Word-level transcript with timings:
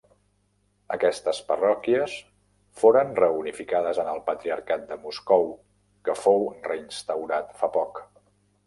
Aquestes 0.95 1.41
parròquies 1.49 2.15
foren 2.85 3.13
reunificades 3.21 4.01
en 4.05 4.11
el 4.15 4.25
Patriarcat 4.31 4.89
de 4.95 5.01
Moscou 5.07 5.47
que 6.09 6.21
fou 6.25 6.47
reinstaurat 6.71 7.57
fa 7.63 7.73
poc. 7.81 8.05